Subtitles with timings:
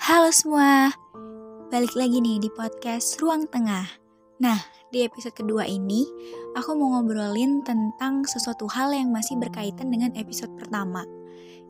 [0.00, 0.96] Halo semua,
[1.68, 3.84] balik lagi nih di podcast Ruang Tengah.
[4.40, 4.56] Nah,
[4.88, 6.08] di episode kedua ini,
[6.56, 11.04] aku mau ngobrolin tentang sesuatu hal yang masih berkaitan dengan episode pertama.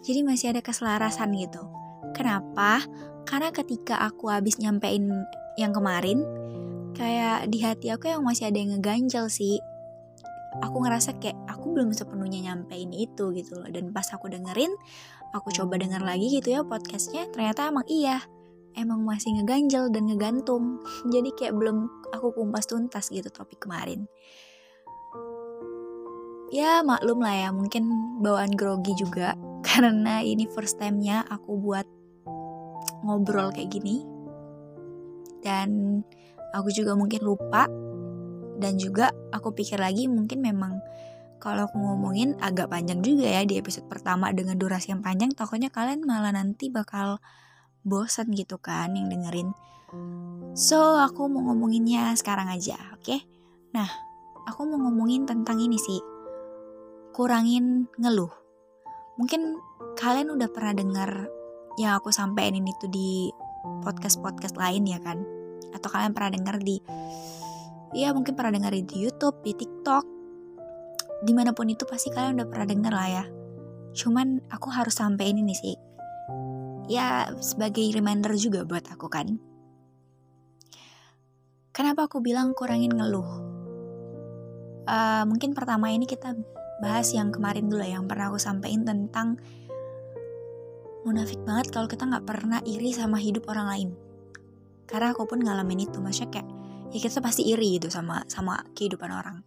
[0.07, 1.59] Jadi masih ada keselarasan gitu.
[2.15, 2.87] Kenapa?
[3.27, 5.11] Karena ketika aku habis nyampein
[5.59, 6.23] yang kemarin,
[6.95, 9.59] kayak di hati aku yang masih ada yang ngeganjel sih.
[10.63, 13.67] Aku ngerasa kayak aku belum sepenuhnya nyampein itu gitu loh.
[13.67, 14.71] Dan pas aku dengerin,
[15.31, 18.23] aku coba denger lagi gitu ya podcastnya ternyata emang iya.
[18.71, 20.79] Emang masih ngeganjel dan ngegantung.
[21.15, 24.07] Jadi kayak belum aku kumpas tuntas gitu topik kemarin.
[26.51, 27.91] Ya maklum lah ya mungkin
[28.23, 29.35] bawaan grogi juga.
[29.67, 31.87] Karena ini first time-nya aku buat
[33.03, 34.07] ngobrol kayak gini.
[35.43, 36.01] Dan
[36.55, 37.67] aku juga mungkin lupa.
[38.61, 40.79] Dan juga aku pikir lagi mungkin memang
[41.41, 45.73] kalau aku ngomongin agak panjang juga ya di episode pertama dengan durasi yang panjang, takutnya
[45.73, 47.19] kalian malah nanti bakal
[47.81, 49.57] bosan gitu kan yang dengerin.
[50.53, 53.03] So, aku mau ngomonginnya sekarang aja, oke?
[53.03, 53.25] Okay?
[53.73, 53.89] Nah,
[54.47, 55.99] aku mau ngomongin tentang ini sih.
[57.17, 58.31] Kurangin ngeluh.
[59.17, 59.59] Mungkin
[59.99, 61.11] kalian udah pernah denger
[61.81, 63.33] yang aku sampein ini tuh di
[63.83, 65.25] podcast-podcast lain ya kan?
[65.73, 66.77] Atau kalian pernah denger di
[67.91, 70.20] ya mungkin pernah denger di YouTube, di TikTok,
[71.21, 73.25] di mana pun itu pasti kalian udah pernah denger lah ya.
[73.93, 75.77] Cuman aku harus sampai ini sih.
[76.89, 79.37] Ya sebagai reminder juga buat aku kan.
[81.71, 83.31] Kenapa aku bilang kurangin ngeluh?
[84.91, 86.35] Uh, mungkin pertama ini kita
[86.83, 89.39] bahas yang kemarin dulu ya, yang pernah aku sampaikan tentang
[91.07, 93.91] munafik banget kalau kita nggak pernah iri sama hidup orang lain.
[94.91, 96.49] Karena aku pun ngalamin itu, maksudnya kayak
[96.91, 99.47] ya kita pasti iri gitu sama sama kehidupan orang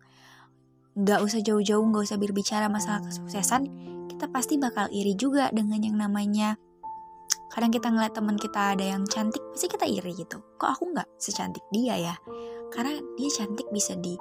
[0.93, 3.69] nggak usah jauh-jauh nggak usah berbicara masalah kesuksesan
[4.13, 6.55] kita pasti bakal iri juga dengan yang namanya
[7.53, 10.41] kadang kita ngeliat teman kita ada yang cantik pasti kita iri gitu.
[10.57, 12.15] Kok aku nggak secantik dia ya?
[12.73, 14.17] Karena dia cantik bisa di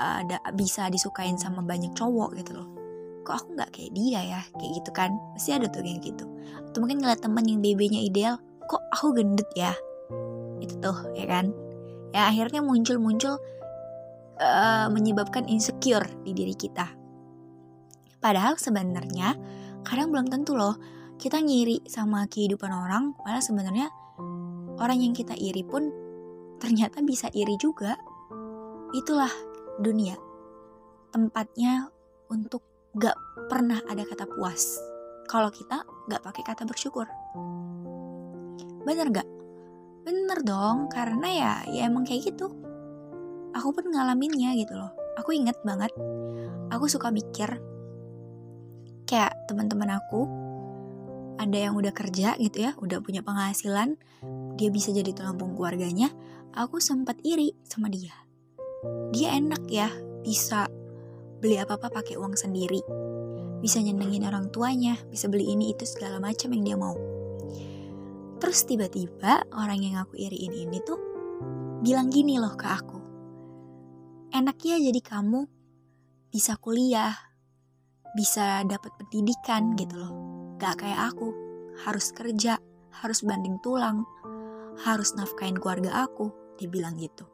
[0.00, 0.24] uh,
[0.56, 2.68] bisa disukain sama banyak cowok gitu loh.
[3.28, 4.40] Kok aku nggak kayak dia ya?
[4.56, 5.10] Kayak gitu kan?
[5.36, 6.24] Pasti ada tuh kayak gitu.
[6.72, 9.76] Atau mungkin ngeliat temen yang BB-nya ideal kok aku gendut ya?
[10.64, 11.52] Itu tuh ya kan?
[12.16, 13.36] Ya akhirnya muncul-muncul
[14.40, 16.86] uh, menyebabkan insecure di diri kita.
[18.20, 19.36] Padahal sebenarnya
[19.86, 20.76] kadang belum tentu loh
[21.16, 23.88] kita ngiri sama kehidupan orang, padahal sebenarnya
[24.76, 25.88] orang yang kita iri pun
[26.60, 27.96] ternyata bisa iri juga.
[28.92, 29.30] Itulah
[29.80, 30.16] dunia.
[31.12, 31.88] Tempatnya
[32.28, 32.60] untuk
[32.96, 33.16] gak
[33.48, 34.76] pernah ada kata puas.
[35.28, 37.08] Kalau kita gak pakai kata bersyukur.
[38.84, 39.28] Bener gak?
[40.06, 42.65] Bener dong, karena ya, ya emang kayak gitu
[43.56, 44.92] aku pun ngalaminnya gitu loh.
[45.16, 45.90] Aku inget banget.
[46.68, 47.56] Aku suka mikir
[49.08, 50.28] kayak teman-teman aku
[51.38, 53.94] ada yang udah kerja gitu ya udah punya penghasilan
[54.58, 56.10] dia bisa jadi tulang punggung keluarganya
[56.52, 58.12] aku sempat iri sama dia.
[59.14, 59.88] Dia enak ya
[60.26, 60.66] bisa
[61.38, 62.82] beli apa-apa pakai uang sendiri.
[63.62, 66.98] Bisa nyenengin orang tuanya bisa beli ini itu segala macam yang dia mau.
[68.36, 70.98] Terus tiba-tiba orang yang aku iriin ini tuh
[71.80, 72.95] bilang gini loh ke aku
[74.36, 75.48] enak ya jadi kamu
[76.28, 77.16] bisa kuliah,
[78.12, 80.12] bisa dapat pendidikan gitu loh.
[80.60, 81.32] Gak kayak aku,
[81.88, 82.60] harus kerja,
[83.00, 84.04] harus banding tulang,
[84.84, 86.28] harus nafkain keluarga aku,
[86.60, 87.24] dia bilang gitu.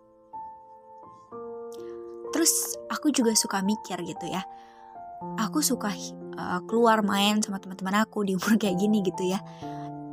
[2.31, 4.47] Terus aku juga suka mikir gitu ya.
[5.43, 5.91] Aku suka
[6.39, 9.43] uh, keluar main sama teman-teman aku di umur kayak gini gitu ya.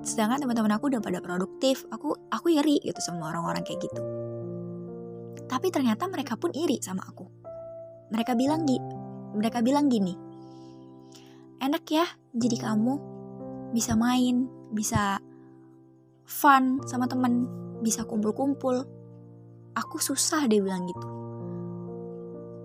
[0.01, 4.01] Sedangkan teman-teman aku udah pada produktif, aku aku iri gitu sama orang-orang kayak gitu
[5.49, 7.25] tapi ternyata mereka pun iri sama aku.
[8.13, 8.77] Mereka bilang di
[9.33, 10.13] mereka bilang gini.
[11.59, 12.93] Enak ya jadi kamu
[13.73, 15.17] bisa main, bisa
[16.29, 17.49] fun sama temen,
[17.81, 18.85] bisa kumpul-kumpul.
[19.73, 21.07] Aku susah dia bilang gitu.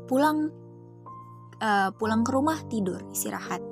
[0.04, 0.52] Pulang
[1.64, 3.64] uh, pulang ke rumah tidur, istirahat.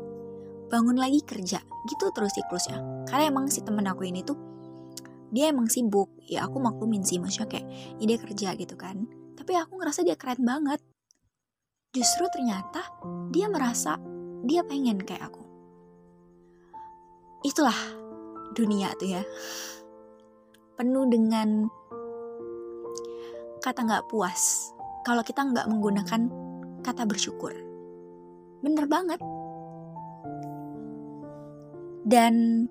[0.72, 2.81] Bangun lagi kerja, gitu terus siklusnya.
[3.04, 4.51] Karena emang si temen aku ini tuh
[5.32, 6.12] dia emang sibuk.
[6.29, 7.67] Ya aku maklumin sih maksudnya kayak
[7.99, 9.08] ya dia kerja gitu kan.
[9.34, 10.79] Tapi aku ngerasa dia keren banget.
[11.96, 12.84] Justru ternyata
[13.32, 13.96] dia merasa
[14.44, 15.43] dia pengen kayak aku.
[17.43, 17.76] Itulah
[18.52, 19.25] dunia tuh ya.
[20.76, 21.67] Penuh dengan
[23.64, 26.28] kata nggak puas kalau kita nggak menggunakan
[26.85, 27.56] kata bersyukur.
[28.61, 29.19] Bener banget.
[32.02, 32.67] Dan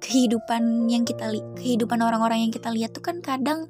[0.00, 3.68] kehidupan yang kita li kehidupan orang-orang yang kita lihat tuh kan kadang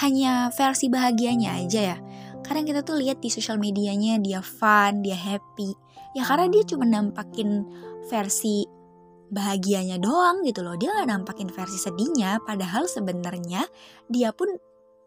[0.00, 1.98] hanya versi bahagianya aja ya.
[2.44, 5.72] Kadang kita tuh lihat di sosial medianya dia fun, dia happy.
[6.16, 7.64] Ya karena dia cuma nampakin
[8.08, 8.64] versi
[9.26, 13.66] bahagianya doang gitu loh dia nggak nampakin versi sedihnya padahal sebenarnya
[14.06, 14.54] dia pun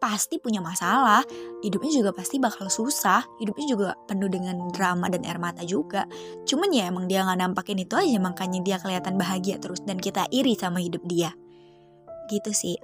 [0.00, 1.20] pasti punya masalah,
[1.60, 6.08] hidupnya juga pasti bakal susah, hidupnya juga penuh dengan drama dan air mata juga.
[6.48, 10.24] Cuman ya emang dia nggak nampakin itu aja, makanya dia kelihatan bahagia terus dan kita
[10.32, 11.36] iri sama hidup dia.
[12.32, 12.80] Gitu sih.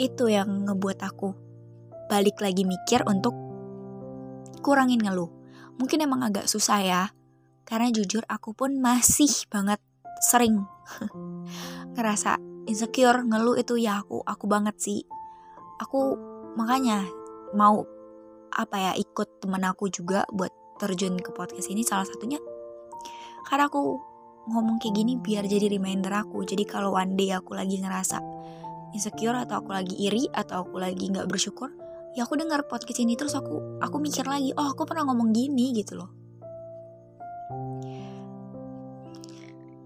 [0.00, 1.36] Itu yang ngebuat aku
[2.08, 3.36] balik lagi mikir untuk
[4.64, 5.28] kurangin ngeluh.
[5.76, 7.02] Mungkin emang agak susah ya,
[7.68, 9.84] karena jujur aku pun masih banget
[10.24, 10.64] sering
[11.94, 15.04] ngerasa insecure, ngeluh itu ya aku, aku banget sih
[15.82, 16.16] aku
[16.54, 17.02] makanya
[17.58, 17.82] mau
[18.52, 22.38] apa ya ikut temen aku juga buat terjun ke podcast ini salah satunya.
[23.48, 23.98] Karena aku
[24.46, 26.46] ngomong kayak gini biar jadi reminder aku.
[26.46, 28.22] Jadi kalau one day aku lagi ngerasa
[28.94, 31.72] insecure atau aku lagi iri atau aku lagi nggak bersyukur
[32.12, 35.72] ya aku dengar podcast ini terus aku aku mikir lagi oh aku pernah ngomong gini
[35.72, 36.10] gitu loh.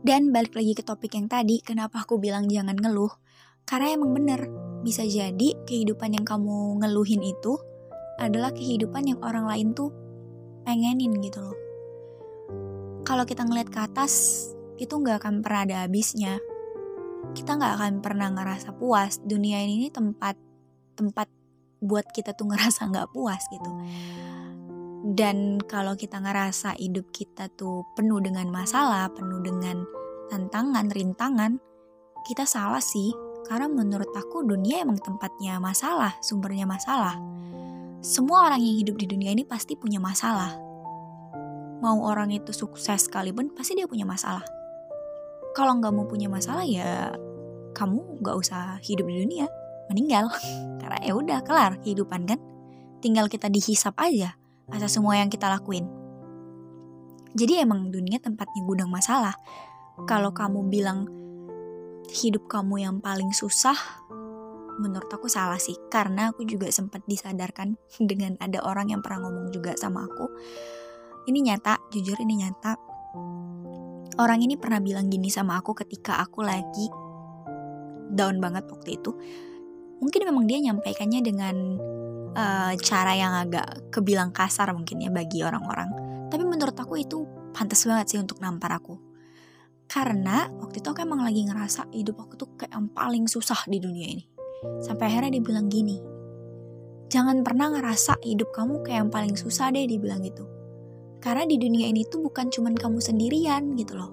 [0.06, 3.10] Dan balik lagi ke topik yang tadi kenapa aku bilang jangan ngeluh?
[3.66, 4.46] Karena emang bener
[4.86, 7.58] bisa jadi kehidupan yang kamu ngeluhin itu
[8.22, 9.90] adalah kehidupan yang orang lain tuh
[10.62, 11.58] pengenin gitu loh.
[13.02, 14.46] Kalau kita ngeliat ke atas,
[14.78, 16.38] itu nggak akan pernah ada habisnya.
[17.34, 19.18] Kita nggak akan pernah ngerasa puas.
[19.26, 20.38] Dunia ini tempat
[20.94, 21.26] tempat
[21.82, 23.70] buat kita tuh ngerasa nggak puas gitu.
[25.06, 29.86] Dan kalau kita ngerasa hidup kita tuh penuh dengan masalah, penuh dengan
[30.30, 31.62] tantangan, rintangan,
[32.26, 37.14] kita salah sih karena menurut aku dunia emang tempatnya masalah, sumbernya masalah.
[38.02, 40.58] Semua orang yang hidup di dunia ini pasti punya masalah.
[41.78, 44.42] Mau orang itu sukses sekalipun pasti dia punya masalah.
[45.54, 47.14] Kalau nggak mau punya masalah ya
[47.72, 49.46] kamu nggak usah hidup di dunia,
[49.88, 50.26] meninggal.
[50.82, 52.38] Karena ya udah kelar kehidupan kan.
[52.98, 54.34] Tinggal kita dihisap aja
[54.66, 55.86] atas semua yang kita lakuin.
[57.36, 59.36] Jadi emang dunia tempatnya gudang masalah.
[60.08, 61.25] Kalau kamu bilang
[62.16, 63.76] hidup kamu yang paling susah?
[64.80, 67.76] Menurut aku salah sih karena aku juga sempat disadarkan
[68.10, 70.26] dengan ada orang yang pernah ngomong juga sama aku.
[71.28, 72.72] Ini nyata jujur ini nyata.
[74.16, 76.88] Orang ini pernah bilang gini sama aku ketika aku lagi
[78.16, 79.12] down banget waktu itu.
[80.00, 81.56] Mungkin memang dia nyampaikannya dengan
[82.32, 85.92] uh, cara yang agak kebilang kasar mungkin ya bagi orang-orang.
[86.32, 89.15] Tapi menurut aku itu pantas banget sih untuk nampar aku
[89.96, 93.80] karena waktu itu aku emang lagi ngerasa hidup aku tuh kayak yang paling susah di
[93.80, 94.28] dunia ini.
[94.84, 95.96] Sampai akhirnya dia bilang gini,
[97.08, 100.44] jangan pernah ngerasa hidup kamu kayak yang paling susah deh dibilang gitu.
[101.24, 104.12] Karena di dunia ini tuh bukan cuman kamu sendirian gitu loh.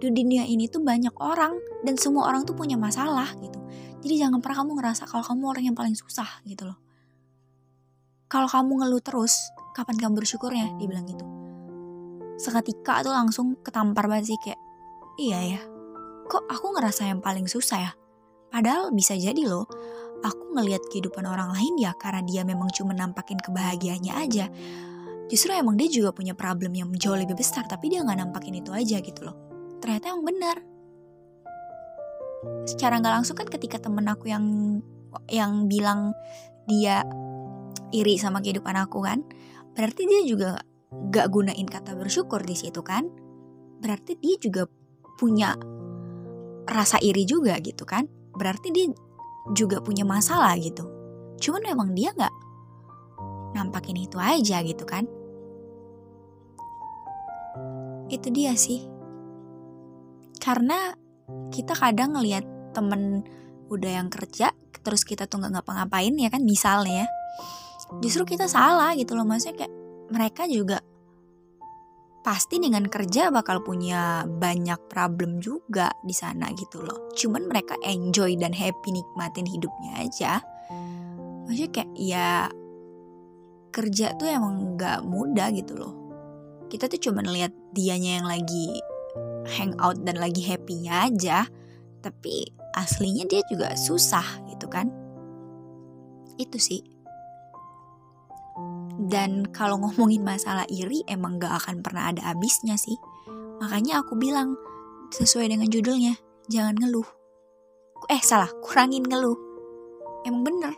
[0.00, 1.52] Di dunia ini tuh banyak orang
[1.84, 3.60] dan semua orang tuh punya masalah gitu.
[4.00, 6.80] Jadi jangan pernah kamu ngerasa kalau kamu orang yang paling susah gitu loh.
[8.24, 9.36] Kalau kamu ngeluh terus,
[9.76, 10.80] kapan kamu bersyukurnya?
[10.80, 11.28] Dia bilang gitu.
[12.40, 14.69] Seketika tuh langsung ketampar banget sih kayak
[15.18, 15.60] Iya ya,
[16.30, 17.92] kok aku ngerasa yang paling susah ya?
[18.50, 19.66] Padahal bisa jadi loh,
[20.22, 24.46] aku ngelihat kehidupan orang lain ya karena dia memang cuma nampakin kebahagiaannya aja.
[25.30, 28.74] Justru emang dia juga punya problem yang jauh lebih besar, tapi dia nggak nampakin itu
[28.74, 29.36] aja gitu loh.
[29.78, 30.56] Ternyata emang benar.
[32.66, 34.44] Secara nggak langsung kan ketika temen aku yang
[35.30, 36.14] yang bilang
[36.66, 37.02] dia
[37.94, 39.22] iri sama kehidupan aku kan,
[39.74, 40.58] berarti dia juga
[40.90, 43.06] gak gunain kata bersyukur di situ kan.
[43.78, 44.66] Berarti dia juga
[45.20, 45.52] punya
[46.64, 48.08] rasa iri juga gitu kan.
[48.32, 48.88] Berarti dia
[49.52, 50.88] juga punya masalah gitu.
[51.36, 52.34] Cuman memang dia nggak
[53.52, 55.04] nampakin itu aja gitu kan.
[58.08, 58.88] Itu dia sih.
[60.40, 60.96] Karena
[61.52, 63.28] kita kadang ngelihat temen
[63.68, 67.04] udah yang kerja terus kita tuh nggak ngapa-ngapain ya kan misalnya.
[67.04, 67.08] Ya
[67.98, 69.74] justru kita salah gitu loh maksudnya kayak
[70.14, 70.78] mereka juga
[72.20, 77.12] pasti dengan kerja bakal punya banyak problem juga di sana gitu loh.
[77.16, 80.32] Cuman mereka enjoy dan happy nikmatin hidupnya aja.
[81.48, 82.28] Maksudnya kayak ya
[83.72, 85.94] kerja tuh emang gak mudah gitu loh.
[86.68, 88.78] Kita tuh cuma lihat dianya yang lagi
[89.58, 91.48] hangout dan lagi happynya aja.
[92.04, 94.92] Tapi aslinya dia juga susah gitu kan.
[96.36, 96.99] Itu sih
[99.00, 103.00] dan kalau ngomongin masalah iri emang gak akan pernah ada habisnya sih.
[103.64, 104.60] Makanya aku bilang
[105.08, 106.20] sesuai dengan judulnya,
[106.52, 107.08] jangan ngeluh.
[108.12, 109.36] Eh salah, kurangin ngeluh.
[110.28, 110.76] Emang bener,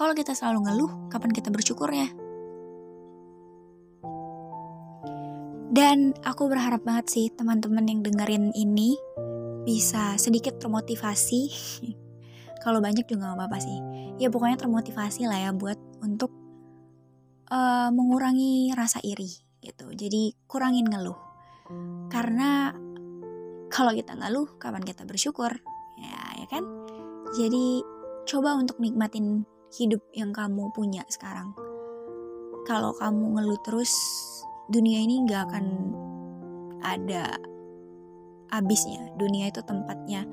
[0.00, 2.08] kalau kita selalu ngeluh, kapan kita bersyukurnya?
[5.68, 8.96] Dan aku berharap banget sih teman-teman yang dengerin ini
[9.68, 11.52] bisa sedikit termotivasi.
[12.64, 13.76] kalau banyak juga gak apa-apa sih.
[14.16, 16.32] Ya pokoknya termotivasi lah ya buat untuk
[17.52, 19.28] uh, mengurangi rasa iri
[19.64, 19.90] gitu.
[19.92, 21.18] Jadi kurangin ngeluh.
[22.08, 22.72] Karena
[23.68, 25.52] kalau kita ngeluh kapan kita bersyukur?
[26.00, 26.64] Ya ya kan?
[27.36, 27.84] Jadi
[28.24, 29.44] coba untuk nikmatin
[29.76, 31.52] hidup yang kamu punya sekarang.
[32.64, 33.92] Kalau kamu ngeluh terus
[34.68, 35.66] dunia ini nggak akan
[36.84, 37.36] ada
[38.48, 39.12] habisnya.
[39.16, 40.24] Dunia itu tempatnya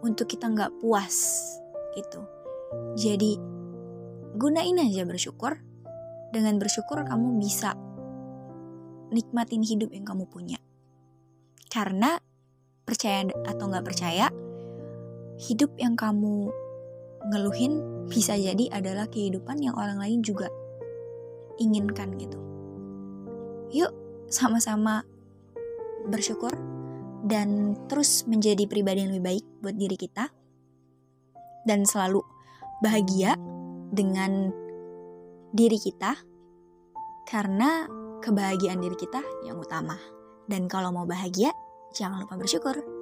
[0.00, 1.44] untuk kita nggak puas
[1.96, 2.24] gitu.
[2.96, 3.36] Jadi
[4.36, 5.56] gunain aja bersyukur
[6.30, 7.74] dengan bersyukur kamu bisa
[9.10, 10.58] nikmatin hidup yang kamu punya.
[11.70, 12.18] Karena
[12.86, 14.30] percaya atau nggak percaya
[15.36, 16.48] hidup yang kamu
[17.28, 20.46] ngeluhin bisa jadi adalah kehidupan yang orang lain juga
[21.58, 22.38] inginkan gitu.
[23.74, 23.92] Yuk
[24.30, 25.02] sama-sama
[26.06, 26.54] bersyukur
[27.26, 30.30] dan terus menjadi pribadi yang lebih baik buat diri kita.
[31.66, 32.22] Dan selalu
[32.78, 33.34] bahagia
[33.90, 34.54] dengan
[35.52, 36.14] diri kita
[37.26, 37.86] karena
[38.22, 39.98] kebahagiaan diri kita yang utama.
[40.46, 41.50] Dan kalau mau bahagia,
[41.90, 42.95] jangan lupa bersyukur.